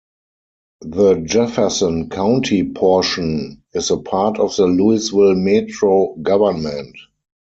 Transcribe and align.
The 0.81 1.17
Jefferson 1.17 2.09
County 2.09 2.63
portion 2.67 3.61
is 3.75 3.91
a 3.91 3.97
part 3.97 4.39
of 4.39 4.55
the 4.55 4.65
Louisville 4.65 5.35
Metro 5.35 6.15
government. 6.15 6.97